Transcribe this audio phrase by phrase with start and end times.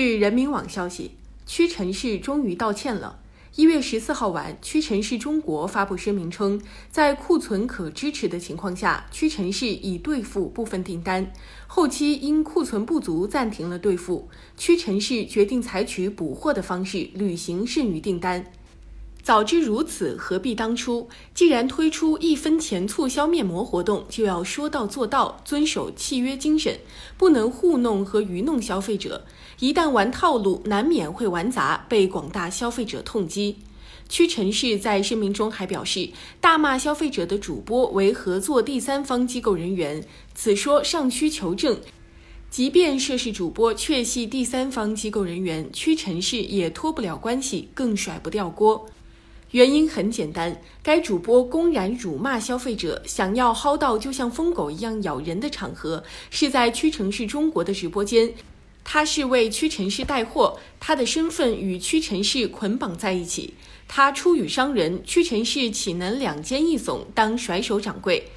[0.00, 1.10] 据人民网消息，
[1.44, 3.18] 屈臣氏终于道歉了。
[3.56, 11.32] 一月十四号晚，屈臣氏中国发布声明称，在库存可支持的情况下，屈臣氏已兑付部分订单，
[11.66, 14.28] 后期因库存不足暂停了兑付。
[14.56, 18.52] 屈臣氏决定采取补货的方式履行剩余订单。
[19.28, 21.06] 早知如此，何必当初？
[21.34, 26.80] 既然推出一分钱促销面膜活动，就要说到做到，遵守契约精神，
[27.18, 29.26] 不能糊弄和愚弄消费者。
[29.58, 33.58] 一旦玩套路，难免会玩砸，被广大消费者痛击。
[34.08, 36.08] 屈臣氏在声明中还表示，
[36.40, 40.02] 大骂消费者的主播为合作第三方机构人员，
[40.34, 41.78] 此说尚需求证。
[42.48, 48.86] 即便涉事主播确系第三方机构人员，屈臣氏也脱不了关系，更甩不掉锅。
[49.52, 58.34] 原因很简单，该主播公然辱骂消费者，想要薅到就像疯狗一样咬人的场合，是在屈臣氏中国的直播间。
[58.84, 63.54] 他是为屈臣氏带货，他的身份与屈臣氏捆绑在一起。
[63.86, 68.28] 他出语伤人，屈臣氏岂能两肩一耸当甩手掌柜？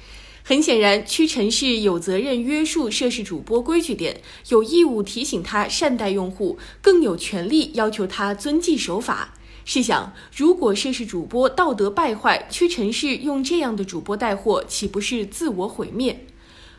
[0.42, 9.34] 很显然，屈臣氏有责任约束涉事主播规矩点，有义务提醒他善待用户，更有权利要求他遵纪守法。
[9.64, 16.26] 试想，如果涉事主播道德败坏，屈臣氏用这样的主播带货，岂不是自我毁灭？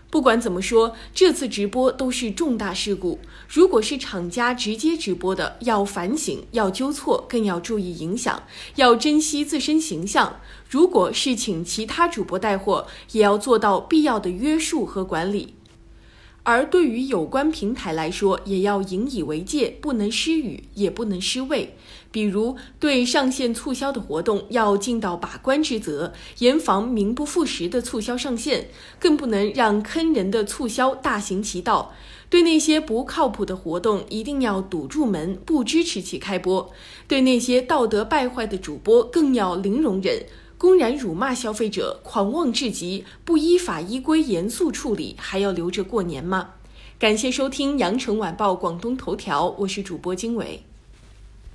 [0.10, 3.20] 不管怎么说，这次直播都是重大事故。
[3.48, 8.44] 如果是厂家直接直播的，要反省，要纠错，更要注意影响，
[8.76, 10.40] 要珍惜自身形象。
[10.70, 15.56] 如果是请其他主播带货，也要做到必要的约束和管理。
[16.44, 21.76] 而对于有关平台来说，也要引以为戒，不能失语，也不能失位。
[22.12, 28.68] 比如，对上线促销的活动要尽到把关之责，严防名不副实的促销上线，
[29.00, 31.94] 更不能让坑人的促销大行其道。
[32.30, 36.72] 对那些不靠谱的活动，一定要堵住门，不支持其开播。
[37.08, 40.26] 对那些道德败坏的主播，更要零容忍。
[40.64, 46.52] 公然辱骂消费者，狂妄至极，不依法依规严肃处理，还要留着过年吗？
[46.98, 50.64] 感谢收听羊城晚报广东头条，我是主播经纬。